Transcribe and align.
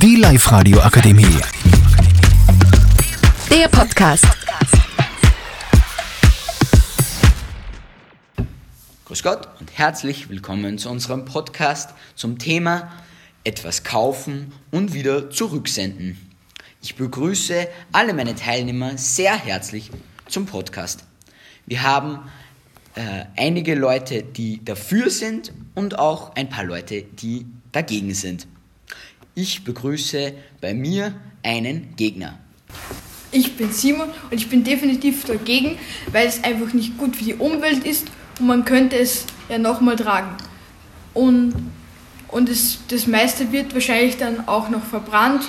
Die 0.00 0.14
Live-Radio 0.14 0.78
Akademie. 0.78 1.26
Der 3.50 3.66
Podcast. 3.66 4.24
Grüß 9.06 9.24
Gott 9.24 9.48
und 9.58 9.76
herzlich 9.76 10.28
willkommen 10.28 10.78
zu 10.78 10.88
unserem 10.88 11.24
Podcast 11.24 11.94
zum 12.14 12.38
Thema 12.38 12.92
etwas 13.42 13.82
kaufen 13.82 14.52
und 14.70 14.94
wieder 14.94 15.30
zurücksenden. 15.30 16.16
Ich 16.80 16.94
begrüße 16.94 17.66
alle 17.90 18.14
meine 18.14 18.36
Teilnehmer 18.36 18.96
sehr 18.96 19.36
herzlich 19.36 19.90
zum 20.28 20.46
Podcast. 20.46 21.06
Wir 21.66 21.82
haben 21.82 22.20
äh, 22.94 23.24
einige 23.36 23.74
Leute, 23.74 24.22
die 24.22 24.64
dafür 24.64 25.10
sind 25.10 25.52
und 25.74 25.98
auch 25.98 26.36
ein 26.36 26.48
paar 26.48 26.64
Leute, 26.64 27.02
die 27.02 27.46
dagegen 27.72 28.14
sind. 28.14 28.46
Ich 29.40 29.62
begrüße 29.62 30.32
bei 30.60 30.74
mir 30.74 31.14
einen 31.44 31.94
Gegner. 31.94 32.40
Ich 33.30 33.56
bin 33.56 33.70
Simon 33.70 34.08
und 34.08 34.32
ich 34.32 34.48
bin 34.48 34.64
definitiv 34.64 35.26
dagegen, 35.26 35.78
weil 36.10 36.26
es 36.26 36.42
einfach 36.42 36.72
nicht 36.72 36.98
gut 36.98 37.14
für 37.14 37.22
die 37.22 37.34
Umwelt 37.34 37.84
ist 37.84 38.08
und 38.40 38.48
man 38.48 38.64
könnte 38.64 38.96
es 38.96 39.26
ja 39.48 39.58
nochmal 39.58 39.94
tragen. 39.94 40.30
Und, 41.14 41.54
und 42.26 42.48
es, 42.48 42.80
das 42.88 43.06
meiste 43.06 43.52
wird 43.52 43.72
wahrscheinlich 43.74 44.16
dann 44.16 44.48
auch 44.48 44.70
noch 44.70 44.82
verbrannt 44.82 45.44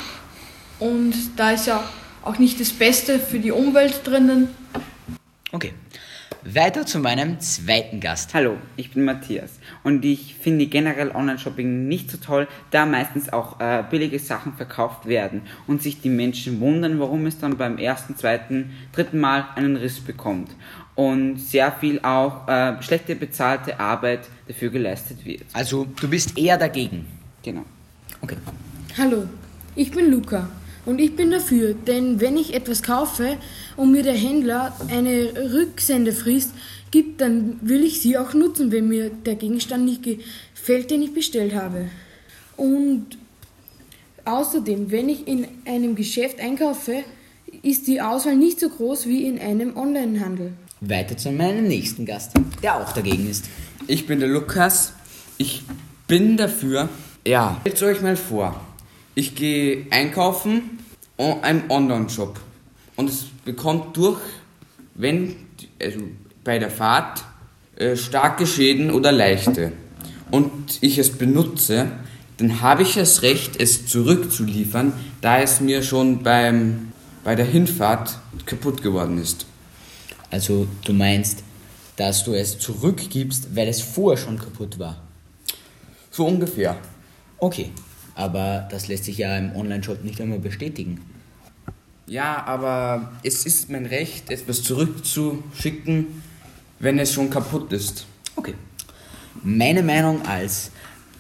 und 0.78 1.16
da 1.36 1.54
ist 1.54 1.66
ja 1.66 1.84
auch 2.24 2.38
nicht 2.38 2.60
das 2.60 2.70
Beste 2.70 3.18
für 3.18 3.40
die 3.40 3.52
Umwelt 3.52 4.02
drinnen. 4.04 4.50
Okay, 5.52 5.74
weiter 6.44 6.86
zu 6.86 7.00
meinem 7.00 7.40
zweiten 7.40 8.00
Gast. 8.00 8.34
Hallo, 8.34 8.58
ich 8.78 8.92
bin 8.92 9.04
Matthias 9.04 9.60
und 9.84 10.06
ich 10.06 10.36
finde 10.36 10.68
generell 10.68 11.12
Online-Shopping 11.12 11.88
nicht 11.88 12.10
so 12.10 12.18
toll, 12.18 12.48
da 12.72 12.86
meistens 12.86 13.32
auch 13.32 13.60
äh, 13.60 13.84
billige 13.90 14.20
Sachen 14.20 14.54
verkauft 14.54 15.06
werden 15.06 15.42
und 15.68 15.82
sich 15.82 16.02
die 16.02 16.10
Menschen 16.10 16.60
wundern, 16.62 17.00
warum 17.00 17.26
es 17.26 17.40
dann 17.40 17.58
beim 17.58 17.78
ersten, 17.78 18.16
zweiten, 18.16 18.72
dritten 18.94 19.20
Mal 19.20 19.48
einen 19.56 19.76
Riss 19.76 20.00
bekommt 20.00 20.52
und 20.96 21.38
sehr 21.38 21.72
viel 21.72 22.00
auch 22.04 22.48
äh, 22.48 22.82
schlechte 22.82 23.16
bezahlte 23.16 23.80
Arbeit 23.80 24.22
dafür 24.48 24.70
geleistet 24.70 25.26
wird. 25.26 25.44
Also 25.54 25.88
du 26.00 26.10
bist 26.10 26.38
eher 26.38 26.58
dagegen. 26.58 27.06
Genau. 27.44 27.66
Okay. 28.22 28.38
Hallo, 28.98 29.26
ich 29.76 29.92
bin 29.92 30.12
Luca 30.12 30.50
und 30.90 31.00
ich 31.00 31.16
bin 31.16 31.30
dafür, 31.30 31.76
denn 31.76 32.20
wenn 32.20 32.36
ich 32.36 32.56
etwas 32.56 32.82
kaufe 32.82 33.38
und 33.78 33.92
mir 33.92 34.02
der 34.02 34.16
Händler 34.16 34.76
eine 34.90 35.52
Rücksendefrist 35.54 36.52
gibt, 36.90 37.22
dann 37.22 37.60
will 37.62 37.84
ich 37.84 38.02
sie 38.02 38.18
auch 38.18 38.34
nutzen, 38.34 38.72
wenn 38.72 38.88
mir 38.88 39.12
der 39.12 39.36
Gegenstand 39.36 39.86
nicht 39.86 40.02
gefällt, 40.02 40.90
den 40.90 41.04
ich 41.04 41.14
bestellt 41.14 41.54
habe. 41.54 41.90
Und 42.58 43.06
außerdem, 44.26 44.90
wenn 44.90 45.10
ich 45.10 45.28
in 45.28 45.48
einem 45.66 45.96
Geschäft 45.96 46.40
einkaufe, 46.40 47.04
ist 47.62 47.86
die 47.86 48.02
Auswahl 48.02 48.36
nicht 48.36 48.60
so 48.60 48.70
groß 48.70 49.06
wie 49.06 49.28
in 49.28 49.38
einem 49.38 49.78
Onlinehandel. 49.78 50.54
Weiter 50.82 51.18
zu 51.18 51.32
meinem 51.32 51.68
nächsten 51.68 52.08
Gast, 52.08 52.32
der 52.64 52.78
auch 52.78 52.94
dagegen 52.94 53.30
ist. 53.30 53.46
Ich 53.86 54.08
bin 54.08 54.20
der 54.20 54.30
Lukas. 54.30 54.94
Ich 55.38 55.62
bin 56.08 56.36
dafür. 56.36 56.90
Ja, 57.28 57.62
stellt 57.62 57.84
euch 57.84 58.02
mal 58.02 58.16
vor, 58.16 58.60
ich 59.14 59.36
gehe 59.36 59.86
einkaufen 59.92 60.79
in 60.79 60.79
einem 61.20 61.70
Online-Shop 61.70 62.40
und 62.96 63.10
es 63.10 63.26
bekommt 63.46 63.96
durch, 63.98 64.20
wenn, 64.96 65.36
also 65.82 66.00
bei 66.44 66.60
der 66.60 66.72
Fahrt, 66.72 67.24
äh, 67.76 67.96
starke 67.96 68.48
Schäden 68.48 68.92
oder 68.92 69.12
leichte 69.12 69.72
und 70.32 70.80
ich 70.82 70.98
es 70.98 71.12
benutze, 71.12 71.92
dann 72.38 72.62
habe 72.62 72.84
ich 72.84 72.94
das 72.94 73.22
Recht, 73.22 73.60
es 73.60 73.86
zurückzuliefern, 73.88 74.94
da 75.22 75.40
es 75.40 75.60
mir 75.60 75.84
schon 75.84 76.24
beim, 76.24 76.94
bei 77.24 77.36
der 77.36 77.46
Hinfahrt 77.46 78.18
kaputt 78.46 78.82
geworden 78.82 79.18
ist. 79.18 79.46
Also 80.32 80.68
du 80.86 80.94
meinst, 80.94 81.44
dass 81.98 82.24
du 82.24 82.34
es 82.34 82.60
zurückgibst, 82.60 83.56
weil 83.56 83.68
es 83.68 83.82
vorher 83.82 84.18
schon 84.18 84.40
kaputt 84.40 84.80
war. 84.80 85.02
So 86.12 86.26
ungefähr. 86.26 86.78
Okay, 87.40 87.72
aber 88.16 88.68
das 88.72 88.88
lässt 88.88 89.06
sich 89.06 89.18
ja 89.18 89.38
im 89.38 89.56
Online-Shop 89.56 90.04
nicht 90.04 90.22
einmal 90.22 90.40
bestätigen. 90.40 91.00
Ja, 92.10 92.44
aber 92.48 93.12
es 93.22 93.46
ist 93.46 93.70
mein 93.70 93.86
Recht, 93.86 94.32
etwas 94.32 94.64
zurückzuschicken, 94.64 96.08
wenn 96.80 96.98
es 96.98 97.14
schon 97.14 97.30
kaputt 97.30 97.72
ist. 97.72 98.08
Okay. 98.36 98.56
Meine 99.44 99.84
Meinung 99.84 100.26
als 100.26 100.72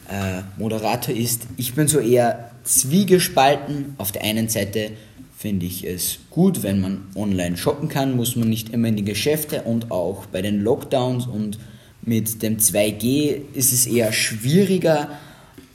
äh, 0.09 0.41
Moderator 0.57 1.13
ist, 1.15 1.43
ich 1.57 1.75
bin 1.75 1.87
so 1.87 1.99
eher 1.99 2.49
zwiegespalten. 2.63 3.93
Auf 3.99 4.11
der 4.11 4.23
einen 4.23 4.49
Seite 4.49 4.91
finde 5.37 5.67
ich 5.67 5.85
es 5.85 6.19
gut, 6.31 6.63
wenn 6.63 6.81
man 6.81 7.01
online 7.13 7.55
shoppen 7.55 7.87
kann, 7.87 8.15
muss 8.15 8.35
man 8.35 8.49
nicht 8.49 8.69
immer 8.69 8.87
in 8.87 8.95
die 8.95 9.05
Geschäfte 9.05 9.61
und 9.61 9.91
auch 9.91 10.25
bei 10.25 10.41
den 10.41 10.61
Lockdowns 10.61 11.27
und 11.27 11.59
mit 12.01 12.41
dem 12.41 12.57
2G 12.57 13.41
ist 13.53 13.73
es 13.73 13.85
eher 13.85 14.11
schwieriger, 14.11 15.09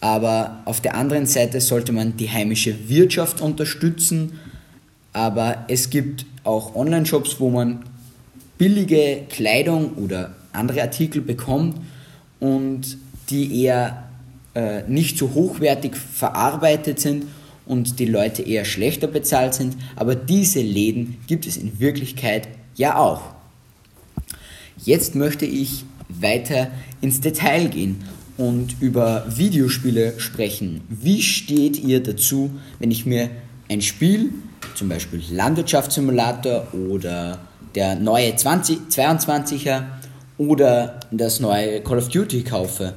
aber 0.01 0.63
auf 0.65 0.81
der 0.81 0.97
anderen 0.97 1.27
Seite 1.27 1.61
sollte 1.61 1.93
man 1.93 2.17
die 2.17 2.31
heimische 2.31 2.89
Wirtschaft 2.89 3.41
unterstützen, 3.41 4.41
aber 5.15 5.65
es 5.69 5.89
gibt 5.89 6.27
auch 6.43 6.75
Online-Shops, 6.75 7.41
wo 7.41 7.49
man 7.49 7.85
billige 8.59 9.23
Kleidung 9.31 9.95
oder 9.95 10.35
andere 10.53 10.83
Artikel 10.83 11.23
bekommt 11.23 11.77
und 12.41 12.99
die 13.31 13.63
eher 13.63 14.09
äh, 14.55 14.83
nicht 14.87 15.17
so 15.17 15.33
hochwertig 15.33 15.97
verarbeitet 15.97 17.01
sind 17.01 17.25
und 17.65 17.99
die 17.99 18.05
Leute 18.05 18.43
eher 18.43 18.65
schlechter 18.65 19.07
bezahlt 19.07 19.55
sind, 19.55 19.77
aber 19.97 20.15
diese 20.15 20.61
Läden 20.61 21.17
gibt 21.27 21.47
es 21.47 21.57
in 21.57 21.81
Wirklichkeit 21.81 22.49
ja 22.77 22.99
auch. 22.99 23.23
Jetzt 24.77 25.15
möchte 25.15 25.47
ich 25.47 25.85
weiter 26.09 26.71
ins 27.01 27.21
Detail 27.21 27.69
gehen 27.69 28.05
und 28.37 28.77
über 28.81 29.25
Videospiele 29.29 30.19
sprechen. 30.19 30.83
Wie 30.89 31.23
steht 31.23 31.83
ihr 31.83 32.03
dazu, 32.03 32.51
wenn 32.81 32.91
ich 32.91 33.07
mir 33.07 33.31
ein 33.69 33.81
Spiel, 33.81 34.33
zum 34.75 34.89
Beispiel 34.89 35.23
Landwirtschaftssimulator 35.31 36.67
oder 36.75 37.39
der 37.75 37.97
neue 37.97 38.35
20, 38.35 38.89
22er 38.91 39.85
oder 40.39 41.01
das 41.11 41.41
neue 41.41 41.81
Call 41.83 41.99
of 41.99 42.09
Duty 42.09 42.43
kaufe? 42.43 42.95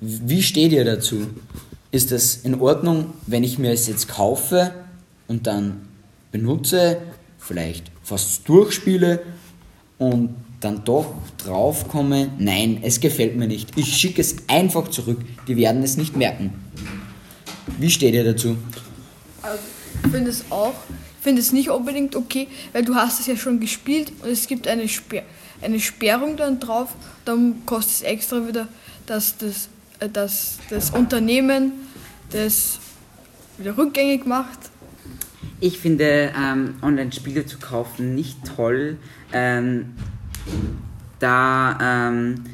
Wie 0.00 0.42
steht 0.42 0.72
ihr 0.72 0.84
dazu? 0.84 1.26
Ist 1.90 2.12
es 2.12 2.36
in 2.36 2.60
Ordnung, 2.60 3.14
wenn 3.26 3.44
ich 3.44 3.58
mir 3.58 3.72
es 3.72 3.86
jetzt 3.86 4.08
kaufe 4.08 4.72
und 5.28 5.46
dann 5.46 5.88
benutze, 6.32 6.98
vielleicht 7.38 7.90
fast 8.02 8.48
durchspiele 8.48 9.20
und 9.98 10.34
dann 10.60 10.84
doch 10.84 11.14
draufkomme, 11.38 12.30
nein, 12.38 12.80
es 12.82 13.00
gefällt 13.00 13.36
mir 13.36 13.48
nicht. 13.48 13.76
Ich 13.76 13.96
schicke 13.96 14.20
es 14.20 14.36
einfach 14.46 14.88
zurück. 14.88 15.20
Die 15.48 15.56
werden 15.56 15.82
es 15.82 15.96
nicht 15.96 16.16
merken. 16.16 16.52
Wie 17.78 17.90
steht 17.90 18.14
ihr 18.14 18.24
dazu? 18.24 18.56
Also, 19.42 19.58
finde 20.10 20.30
es 20.30 20.44
auch, 20.50 20.74
finde 21.20 21.40
es 21.40 21.52
nicht 21.52 21.70
unbedingt 21.70 22.16
okay, 22.16 22.48
weil 22.72 22.84
du 22.84 22.94
hast 22.94 23.20
es 23.20 23.26
ja 23.26 23.36
schon 23.36 23.60
gespielt 23.60 24.12
und 24.22 24.30
es 24.30 24.46
gibt 24.46 24.66
eine, 24.66 24.88
Sperr, 24.88 25.22
eine 25.62 25.80
Sperrung 25.80 26.36
dann 26.36 26.60
drauf, 26.60 26.94
dann 27.24 27.64
kostet 27.66 27.94
es 27.94 28.02
extra 28.02 28.46
wieder, 28.46 28.68
dass 29.06 29.36
das, 29.36 29.68
äh, 29.98 30.08
dass 30.08 30.58
das 30.70 30.90
Unternehmen 30.90 31.72
das 32.30 32.78
wieder 33.58 33.76
rückgängig 33.76 34.26
macht. 34.26 34.58
Ich 35.60 35.78
finde 35.78 36.32
ähm, 36.36 36.76
Online-Spiele 36.80 37.44
zu 37.44 37.58
kaufen 37.58 38.14
nicht 38.14 38.38
toll, 38.56 38.96
ähm, 39.32 39.94
da 41.18 42.08
ähm, 42.08 42.44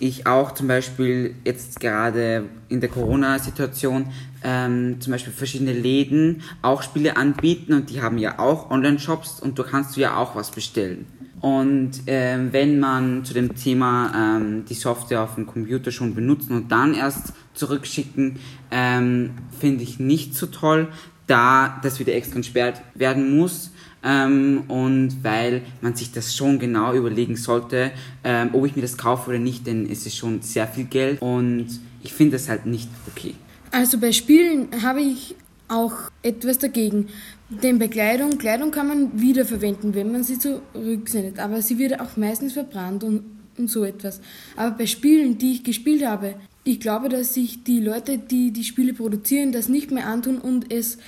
ich 0.00 0.26
auch 0.26 0.52
zum 0.52 0.66
Beispiel 0.66 1.34
jetzt 1.44 1.78
gerade 1.78 2.46
in 2.68 2.80
der 2.80 2.88
Corona-Situation 2.88 4.06
ähm, 4.42 5.00
zum 5.00 5.12
Beispiel 5.12 5.32
verschiedene 5.32 5.72
Läden 5.72 6.42
auch 6.62 6.82
Spiele 6.82 7.16
anbieten 7.16 7.74
und 7.74 7.90
die 7.90 8.00
haben 8.00 8.18
ja 8.18 8.38
auch 8.38 8.70
Online-Shops 8.70 9.40
und 9.40 9.58
du 9.58 9.62
kannst 9.62 9.96
du 9.96 10.00
ja 10.00 10.16
auch 10.16 10.34
was 10.34 10.50
bestellen. 10.50 11.06
Und 11.40 11.92
ähm, 12.06 12.52
wenn 12.52 12.80
man 12.80 13.24
zu 13.24 13.32
dem 13.32 13.54
Thema 13.54 14.12
ähm, 14.14 14.64
die 14.66 14.74
Software 14.74 15.22
auf 15.22 15.36
dem 15.36 15.46
Computer 15.46 15.90
schon 15.90 16.14
benutzen 16.14 16.54
und 16.54 16.70
dann 16.70 16.92
erst 16.92 17.32
zurückschicken, 17.54 18.38
ähm, 18.70 19.30
finde 19.58 19.82
ich 19.82 19.98
nicht 19.98 20.34
so 20.34 20.46
toll, 20.46 20.88
da 21.30 21.78
das 21.82 22.00
wieder 22.00 22.14
extra 22.14 22.36
entsperrt 22.36 22.82
werden 22.94 23.36
muss. 23.36 23.70
Ähm, 24.02 24.64
und 24.68 25.22
weil 25.22 25.62
man 25.82 25.94
sich 25.94 26.10
das 26.10 26.34
schon 26.34 26.58
genau 26.58 26.94
überlegen 26.94 27.36
sollte, 27.36 27.90
ähm, 28.24 28.50
ob 28.54 28.64
ich 28.64 28.74
mir 28.74 28.82
das 28.82 28.96
kaufe 28.96 29.28
oder 29.28 29.38
nicht, 29.38 29.66
denn 29.66 29.90
es 29.90 30.06
ist 30.06 30.16
schon 30.16 30.40
sehr 30.40 30.66
viel 30.66 30.84
Geld 30.84 31.20
und 31.20 31.66
ich 32.02 32.14
finde 32.14 32.32
das 32.32 32.48
halt 32.48 32.64
nicht 32.64 32.88
okay. 33.06 33.34
Also 33.72 33.98
bei 33.98 34.12
Spielen 34.12 34.68
habe 34.82 35.02
ich 35.02 35.36
auch 35.68 35.92
etwas 36.22 36.58
dagegen. 36.58 37.08
Denn 37.50 37.78
bei 37.78 37.88
Kleidung, 37.88 38.38
Kleidung 38.38 38.70
kann 38.70 38.88
man 38.88 39.20
wiederverwenden, 39.20 39.94
wenn 39.94 40.12
man 40.12 40.24
sie 40.24 40.38
zurücksendet. 40.38 41.38
Aber 41.38 41.62
sie 41.62 41.78
wird 41.78 42.00
auch 42.00 42.16
meistens 42.16 42.52
verbrannt 42.52 43.04
und 43.04 43.22
und 43.60 43.68
so 43.68 43.84
etwas. 43.84 44.20
Aber 44.56 44.76
bei 44.76 44.86
Spielen, 44.86 45.38
die 45.38 45.52
ich 45.52 45.64
gespielt 45.64 46.04
habe, 46.04 46.34
ich 46.64 46.80
glaube, 46.80 47.08
dass 47.08 47.34
sich 47.34 47.64
die 47.64 47.80
Leute, 47.80 48.18
die 48.18 48.52
die 48.52 48.64
Spiele 48.64 48.92
produzieren, 48.92 49.52
das 49.52 49.68
nicht 49.68 49.90
mehr 49.90 50.06
antun 50.06 50.38
und 50.38 50.72
es 50.72 50.98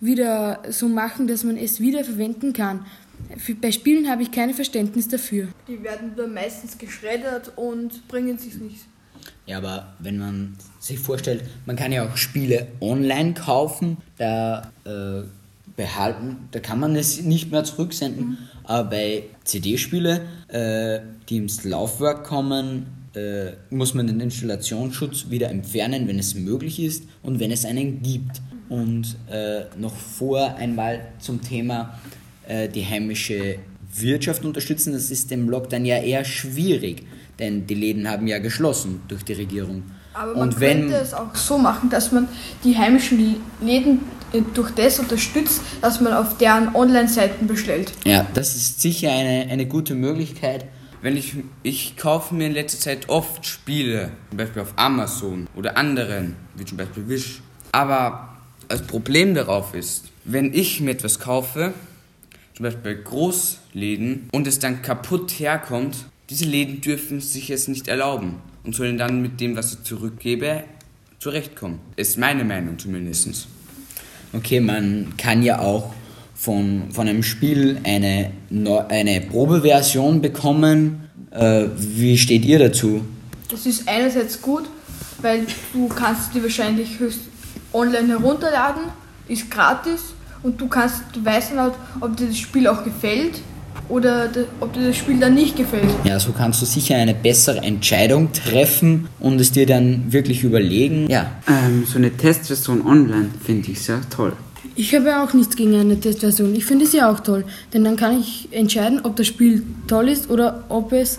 wieder 0.00 0.62
so 0.70 0.88
machen, 0.88 1.26
dass 1.26 1.44
man 1.44 1.56
es 1.56 1.80
wieder 1.80 2.04
verwenden 2.04 2.52
kann. 2.52 2.86
Bei 3.60 3.72
Spielen 3.72 4.08
habe 4.08 4.22
ich 4.22 4.30
kein 4.30 4.54
Verständnis 4.54 5.08
dafür. 5.08 5.48
Die 5.66 5.82
werden 5.82 6.12
dann 6.16 6.34
meistens 6.34 6.78
geschreddert 6.78 7.52
und 7.56 8.06
bringen 8.08 8.38
sich 8.38 8.54
nicht. 8.56 8.86
Ja, 9.46 9.58
aber 9.58 9.94
wenn 9.98 10.18
man 10.18 10.56
sich 10.78 10.98
vorstellt, 10.98 11.42
man 11.66 11.74
kann 11.74 11.90
ja 11.90 12.06
auch 12.06 12.16
Spiele 12.16 12.68
online 12.80 13.34
kaufen, 13.34 13.96
da 14.18 14.70
äh, 14.84 15.22
behalten, 15.78 16.48
da 16.50 16.58
kann 16.58 16.80
man 16.80 16.96
es 16.96 17.22
nicht 17.22 17.50
mehr 17.50 17.64
zurücksenden. 17.64 18.36
Aber 18.64 18.90
bei 18.90 19.22
CD-Spiele, 19.44 20.20
äh, 20.48 21.00
die 21.28 21.38
ins 21.38 21.64
Laufwerk 21.64 22.24
kommen, 22.24 22.86
äh, 23.14 23.52
muss 23.70 23.94
man 23.94 24.08
den 24.08 24.20
Installationsschutz 24.20 25.30
wieder 25.30 25.48
entfernen, 25.48 26.08
wenn 26.08 26.18
es 26.18 26.34
möglich 26.34 26.80
ist 26.80 27.04
und 27.22 27.40
wenn 27.40 27.52
es 27.52 27.64
einen 27.64 28.02
gibt. 28.02 28.42
Und 28.68 29.16
äh, 29.30 29.62
noch 29.78 29.96
vor 29.96 30.56
einmal 30.56 31.00
zum 31.20 31.40
Thema 31.40 31.98
äh, 32.46 32.68
die 32.68 32.84
heimische 32.84 33.60
Wirtschaft 33.94 34.44
unterstützen, 34.44 34.92
das 34.92 35.10
ist 35.10 35.30
dem 35.30 35.48
Lockdown 35.48 35.86
ja 35.86 35.96
eher 35.96 36.24
schwierig, 36.24 37.04
denn 37.38 37.66
die 37.66 37.74
Läden 37.74 38.10
haben 38.10 38.26
ja 38.26 38.38
geschlossen 38.38 39.00
durch 39.08 39.24
die 39.24 39.32
Regierung. 39.34 39.84
Aber 40.12 40.34
man 40.34 40.48
und 40.48 40.60
wenn 40.60 40.80
könnte 40.80 40.96
es 40.96 41.14
auch 41.14 41.34
so 41.34 41.56
machen, 41.56 41.88
dass 41.88 42.12
man 42.12 42.28
die 42.64 42.76
heimischen 42.76 43.36
Läden 43.62 44.00
äh, 44.00 44.17
durch 44.54 44.70
das 44.72 44.98
unterstützt, 44.98 45.62
dass 45.80 46.00
man 46.00 46.12
auf 46.12 46.36
deren 46.38 46.74
Online-Seiten 46.74 47.46
bestellt. 47.46 47.92
ja, 48.04 48.26
das 48.34 48.54
ist 48.56 48.80
sicher 48.80 49.10
eine, 49.10 49.50
eine 49.50 49.66
gute 49.66 49.94
Möglichkeit. 49.94 50.66
Wenn 51.00 51.16
ich, 51.16 51.34
ich 51.62 51.96
kaufe 51.96 52.34
mir 52.34 52.46
in 52.46 52.52
letzter 52.52 52.80
Zeit 52.80 53.08
oft 53.08 53.46
Spiele, 53.46 54.10
zum 54.30 54.38
Beispiel 54.38 54.62
auf 54.62 54.72
Amazon 54.76 55.46
oder 55.54 55.76
anderen, 55.76 56.34
wie 56.56 56.64
zum 56.64 56.76
Beispiel 56.76 57.08
Wish. 57.08 57.40
Aber 57.70 58.36
das 58.66 58.82
Problem 58.82 59.34
darauf 59.34 59.74
ist, 59.74 60.06
wenn 60.24 60.52
ich 60.52 60.80
mir 60.80 60.90
etwas 60.90 61.20
kaufe, 61.20 61.72
zum 62.54 62.64
Beispiel 62.64 62.94
bei 62.94 63.00
Großläden, 63.02 64.28
und 64.32 64.46
es 64.48 64.58
dann 64.58 64.82
kaputt 64.82 65.30
herkommt, 65.38 65.96
diese 66.30 66.44
Läden 66.44 66.80
dürfen 66.80 67.20
sich 67.20 67.50
es 67.50 67.68
nicht 67.68 67.88
erlauben 67.88 68.36
und 68.64 68.74
sollen 68.74 68.98
dann 68.98 69.22
mit 69.22 69.40
dem, 69.40 69.56
was 69.56 69.72
ich 69.72 69.82
zurückgebe, 69.84 70.64
zurechtkommen. 71.20 71.78
Ist 71.96 72.18
meine 72.18 72.44
Meinung 72.44 72.78
zumindest. 72.78 73.46
Okay, 74.32 74.60
man 74.60 75.14
kann 75.16 75.42
ja 75.42 75.60
auch 75.60 75.92
von, 76.34 76.90
von 76.92 77.08
einem 77.08 77.22
Spiel 77.22 77.80
eine, 77.82 78.30
eine 78.88 79.20
Probeversion 79.22 80.20
bekommen. 80.20 81.08
Äh, 81.30 81.64
wie 81.76 82.16
steht 82.16 82.44
ihr 82.44 82.58
dazu? 82.58 83.02
Das 83.50 83.66
ist 83.66 83.88
einerseits 83.88 84.40
gut, 84.40 84.64
weil 85.22 85.46
du 85.72 85.88
kannst 85.88 86.34
die 86.34 86.42
wahrscheinlich 86.42 86.98
höchst 86.98 87.20
online 87.72 88.08
herunterladen, 88.08 88.82
ist 89.28 89.50
gratis 89.50 90.14
und 90.42 90.60
du 90.60 90.68
kannst, 90.68 91.02
du 91.12 91.24
weißt 91.24 91.56
halt, 91.56 91.74
ob 92.00 92.16
dir 92.16 92.26
das 92.26 92.38
Spiel 92.38 92.66
auch 92.68 92.84
gefällt 92.84 93.40
oder 93.88 94.28
de- 94.28 94.44
ob 94.60 94.72
dir 94.72 94.88
das 94.88 94.96
Spiel 94.96 95.18
dann 95.18 95.34
nicht 95.34 95.56
gefällt. 95.56 95.88
Ja, 96.04 96.18
so 96.20 96.32
kannst 96.32 96.60
du 96.62 96.66
sicher 96.66 96.96
eine 96.96 97.14
bessere 97.14 97.58
Entscheidung 97.58 98.32
treffen 98.32 99.08
und 99.20 99.40
es 99.40 99.52
dir 99.52 99.66
dann 99.66 100.12
wirklich 100.12 100.42
überlegen. 100.44 101.08
Ja, 101.10 101.30
Ähm, 101.48 101.84
so 101.86 101.98
eine 101.98 102.10
Testversion 102.16 102.84
online 102.86 103.30
finde 103.44 103.70
ich 103.70 103.80
sehr 103.80 104.00
toll. 104.10 104.32
Ich 104.74 104.94
habe 104.94 105.20
auch 105.20 105.32
nichts 105.34 105.56
gegen 105.56 105.74
eine 105.74 105.98
Testversion. 105.98 106.54
Ich 106.54 106.64
finde 106.64 106.86
sie 106.86 107.02
auch 107.02 107.20
toll, 107.20 107.44
denn 107.72 107.84
dann 107.84 107.96
kann 107.96 108.20
ich 108.20 108.48
entscheiden, 108.52 109.00
ob 109.02 109.16
das 109.16 109.26
Spiel 109.26 109.62
toll 109.86 110.08
ist 110.08 110.30
oder 110.30 110.64
ob 110.68 110.92
es 110.92 111.18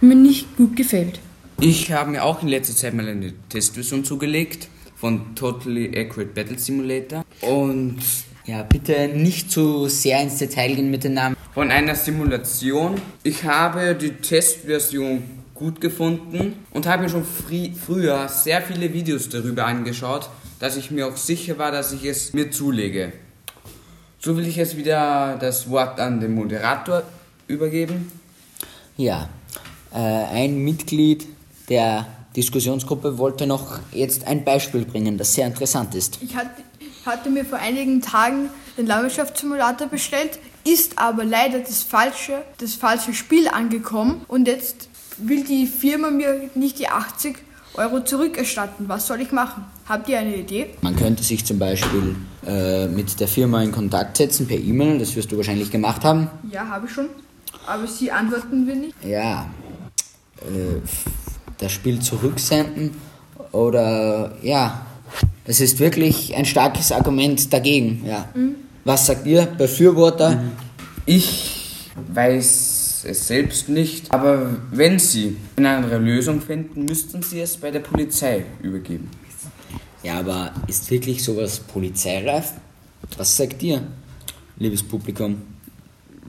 mir 0.00 0.14
nicht 0.14 0.56
gut 0.56 0.76
gefällt. 0.76 1.18
Ich 1.60 1.90
habe 1.92 2.10
mir 2.10 2.24
auch 2.24 2.42
in 2.42 2.48
letzter 2.48 2.74
Zeit 2.74 2.94
mal 2.94 3.08
eine 3.08 3.32
Testversion 3.48 4.04
zugelegt 4.04 4.68
von 4.96 5.34
Totally 5.34 5.88
Accurate 5.96 6.30
Battle 6.34 6.58
Simulator 6.58 7.24
und 7.40 7.98
ja, 8.46 8.62
bitte 8.62 9.08
nicht 9.14 9.50
zu 9.50 9.86
sehr 9.88 10.20
ins 10.20 10.38
Detail 10.38 10.74
gehen 10.74 10.90
mit 10.90 11.04
den 11.04 11.14
Namen. 11.14 11.36
Von 11.54 11.70
einer 11.70 11.94
Simulation. 11.94 13.00
Ich 13.22 13.44
habe 13.44 13.94
die 13.94 14.12
Testversion 14.14 15.22
gut 15.54 15.80
gefunden 15.80 16.64
und 16.70 16.86
habe 16.86 17.04
mir 17.04 17.08
schon 17.08 17.24
frü 17.24 17.70
früher 17.74 18.28
sehr 18.28 18.62
viele 18.62 18.92
Videos 18.92 19.28
darüber 19.28 19.66
angeschaut, 19.66 20.28
dass 20.58 20.76
ich 20.76 20.90
mir 20.90 21.06
auch 21.06 21.16
sicher 21.16 21.58
war, 21.58 21.70
dass 21.70 21.92
ich 21.92 22.04
es 22.04 22.32
mir 22.32 22.50
zulege. 22.50 23.12
So 24.18 24.36
will 24.36 24.46
ich 24.46 24.56
jetzt 24.56 24.76
wieder 24.76 25.36
das 25.40 25.68
Wort 25.68 26.00
an 26.00 26.20
den 26.20 26.34
Moderator 26.34 27.02
übergeben. 27.48 28.10
Ja, 28.96 29.28
äh, 29.92 29.98
ein 29.98 30.58
Mitglied 30.58 31.26
der 31.68 32.06
Diskussionsgruppe 32.36 33.18
wollte 33.18 33.46
noch 33.46 33.78
jetzt 33.92 34.26
ein 34.26 34.44
Beispiel 34.44 34.84
bringen, 34.84 35.18
das 35.18 35.34
sehr 35.34 35.46
interessant 35.46 35.94
ist. 35.94 36.18
Ich 36.22 36.34
hatte, 36.34 36.62
hatte 37.04 37.30
mir 37.30 37.44
vor 37.44 37.58
einigen 37.58 38.00
Tagen 38.00 38.48
den 38.76 38.86
Landwirtschaftssimulator 38.86 39.88
bestellt, 39.88 40.38
ist 40.64 40.98
aber 40.98 41.24
leider 41.24 41.58
das 41.58 41.82
falsche, 41.82 42.42
das 42.58 42.74
falsche 42.74 43.14
Spiel 43.14 43.48
angekommen 43.48 44.24
und 44.28 44.46
jetzt 44.46 44.88
will 45.18 45.44
die 45.44 45.66
Firma 45.66 46.10
mir 46.10 46.50
nicht 46.54 46.78
die 46.78 46.88
80 46.88 47.36
Euro 47.74 48.04
zurückerstatten. 48.04 48.88
Was 48.88 49.06
soll 49.06 49.20
ich 49.20 49.32
machen? 49.32 49.64
Habt 49.88 50.08
ihr 50.08 50.18
eine 50.18 50.36
Idee? 50.36 50.70
Man 50.82 50.94
könnte 50.94 51.22
sich 51.22 51.44
zum 51.44 51.58
Beispiel 51.58 52.14
äh, 52.46 52.86
mit 52.86 53.18
der 53.18 53.28
Firma 53.28 53.62
in 53.62 53.72
Kontakt 53.72 54.16
setzen 54.18 54.46
per 54.46 54.58
E-Mail, 54.58 54.98
das 54.98 55.16
wirst 55.16 55.32
du 55.32 55.36
wahrscheinlich 55.36 55.70
gemacht 55.70 56.04
haben. 56.04 56.30
Ja, 56.50 56.68
habe 56.68 56.86
ich 56.86 56.92
schon. 56.92 57.08
Aber 57.66 57.86
sie 57.86 58.10
antworten 58.10 58.66
wir 58.66 58.74
nicht. 58.74 58.94
Ja, 59.04 59.46
äh, 60.40 60.80
das 61.58 61.72
Spiel 61.72 62.00
zurücksenden 62.00 62.90
oder 63.52 64.36
ja, 64.42 64.86
das 65.44 65.60
ist 65.60 65.80
wirklich 65.80 66.34
ein 66.36 66.44
starkes 66.44 66.92
Argument 66.92 67.52
dagegen. 67.52 68.04
Ja. 68.06 68.28
Was 68.84 69.06
sagt 69.06 69.26
ihr, 69.26 69.46
Befürworter? 69.46 70.42
Ich 71.06 71.90
weiß 72.12 73.04
es 73.08 73.26
selbst 73.26 73.68
nicht, 73.68 74.12
aber 74.12 74.56
wenn 74.70 74.98
Sie 74.98 75.36
eine 75.56 75.70
andere 75.70 75.98
Lösung 75.98 76.40
finden, 76.40 76.84
müssten 76.84 77.22
Sie 77.22 77.40
es 77.40 77.56
bei 77.56 77.70
der 77.70 77.80
Polizei 77.80 78.44
übergeben. 78.62 79.08
Ja, 80.02 80.18
aber 80.18 80.52
ist 80.66 80.90
wirklich 80.90 81.22
sowas 81.22 81.60
polizeireif? 81.60 82.52
Was 83.16 83.36
sagt 83.36 83.62
ihr, 83.62 83.82
liebes 84.58 84.82
Publikum? 84.82 85.42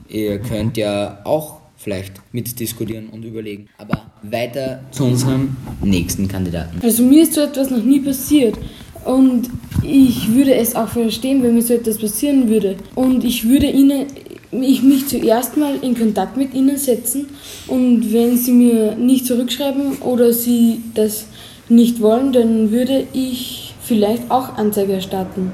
Ihr 0.08 0.38
könnt 0.38 0.76
ja 0.76 1.20
auch 1.24 1.60
vielleicht 1.76 2.20
mitdiskutieren 2.32 3.08
und 3.08 3.24
überlegen. 3.24 3.68
Aber 3.78 4.06
weiter 4.22 4.80
zu 4.90 5.04
unserem 5.04 5.56
nächsten 5.82 6.28
Kandidaten. 6.28 6.80
Also 6.82 7.02
mir 7.02 7.22
ist 7.24 7.34
so 7.34 7.42
etwas 7.42 7.70
noch 7.70 7.82
nie 7.82 8.00
passiert. 8.00 8.56
Und 9.04 9.50
ich 9.82 10.34
würde 10.34 10.54
es 10.54 10.74
auch 10.74 10.88
verstehen, 10.88 11.42
wenn 11.42 11.54
mir 11.54 11.62
so 11.62 11.74
etwas 11.74 11.98
passieren 11.98 12.48
würde. 12.48 12.76
Und 12.94 13.24
ich 13.24 13.46
würde 13.46 13.66
ihnen, 13.66 14.06
ich 14.50 14.82
mich 14.82 15.08
zuerst 15.08 15.56
mal 15.56 15.76
in 15.82 15.96
Kontakt 15.96 16.36
mit 16.36 16.54
ihnen 16.54 16.78
setzen. 16.78 17.26
Und 17.66 18.12
wenn 18.12 18.36
sie 18.36 18.52
mir 18.52 18.94
nicht 18.96 19.26
zurückschreiben 19.26 19.98
oder 19.98 20.32
sie 20.32 20.80
das 20.94 21.26
nicht 21.68 22.00
wollen, 22.00 22.32
dann 22.32 22.70
würde 22.70 23.06
ich 23.12 23.74
vielleicht 23.82 24.30
auch 24.30 24.56
Anzeige 24.56 24.94
erstatten. 24.94 25.52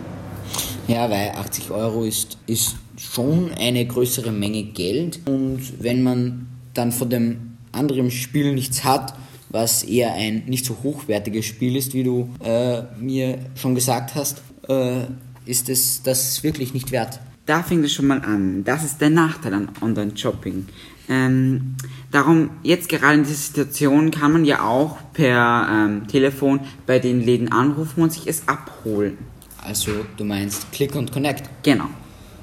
Ja, 0.89 1.09
weil 1.11 1.31
80 1.31 1.71
Euro 1.71 2.05
ist, 2.05 2.37
ist 2.47 2.77
schon 2.97 3.51
eine 3.59 3.87
größere 3.87 4.33
Menge 4.33 4.65
Geld 4.65 5.21
und 5.27 5.61
wenn 5.81 6.03
man 6.03 6.47
dann 6.75 6.93
von 6.93 7.09
dem 7.09 7.57
anderen 7.73 8.11
Spiel 8.11 8.53
nichts 8.53 8.85
hat, 8.85 9.15
was 9.51 9.83
eher 9.83 10.15
ein 10.15 10.45
nicht 10.47 10.65
so 10.65 10.77
hochwertiges 10.83 11.45
Spiel 11.45 11.77
ist, 11.77 11.93
wie 11.93 12.05
du 12.05 12.31
äh, 12.43 12.83
mir 12.99 13.39
schon 13.55 13.75
gesagt 13.75 14.15
hast, 14.15 14.43
äh, 14.69 15.03
ist 15.45 15.69
es 15.69 16.03
das 16.03 16.43
wirklich 16.43 16.73
nicht 16.73 16.93
wert. 16.93 17.21
Da 17.47 17.63
fängt 17.63 17.85
es 17.85 17.93
schon 17.93 18.07
mal 18.07 18.21
an. 18.21 18.63
Das 18.65 18.85
ist 18.85 19.01
der 19.01 19.11
Nachteil 19.11 19.55
an 19.55 19.71
Online-Shopping. 19.81 20.67
Ähm, 21.09 21.75
darum, 22.13 22.51
jetzt 22.63 22.89
gerade 22.89 23.15
in 23.15 23.25
dieser 23.25 23.35
Situation 23.35 24.13
kann 24.13 24.33
man 24.33 24.45
ja 24.45 24.63
auch 24.63 24.99
per 25.13 25.67
ähm, 25.69 26.07
Telefon 26.07 26.61
bei 26.87 27.01
den 27.01 27.21
Läden 27.21 27.51
anrufen 27.51 28.03
und 28.03 28.13
sich 28.13 28.29
es 28.29 28.47
abholen. 28.47 29.19
Also 29.65 29.91
du 30.17 30.25
meinst 30.25 30.71
Click 30.71 30.95
und 30.95 31.11
Connect. 31.11 31.51
Genau. 31.65 31.87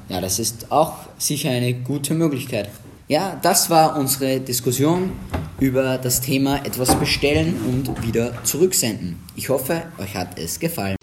Ja, 0.09 0.19
das 0.19 0.39
ist 0.39 0.71
auch 0.71 0.97
sicher 1.17 1.49
eine 1.51 1.73
gute 1.73 2.13
Möglichkeit. 2.13 2.69
Ja, 3.07 3.39
das 3.41 3.69
war 3.69 3.97
unsere 3.97 4.41
Diskussion 4.41 5.11
über 5.59 5.97
das 5.97 6.21
Thema 6.21 6.65
etwas 6.65 6.95
bestellen 6.99 7.55
und 7.67 8.05
wieder 8.05 8.43
zurücksenden. 8.43 9.19
Ich 9.35 9.49
hoffe, 9.49 9.83
euch 9.97 10.15
hat 10.15 10.37
es 10.37 10.59
gefallen. 10.59 10.95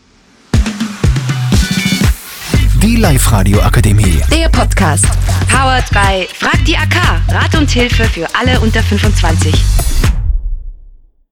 Die 2.83 2.97
Live-Radio 2.97 3.61
Akademie. 3.61 4.21
Der 4.31 4.49
Podcast. 4.51 5.07
Powered 5.49 5.89
by 5.91 6.29
Frag 6.35 6.65
die 6.67 6.77
AK. 6.77 6.97
Rat 7.29 7.55
und 7.57 7.71
Hilfe 7.71 8.05
für 8.05 8.27
alle 8.35 8.61
unter 8.61 8.83
25. 8.83 9.55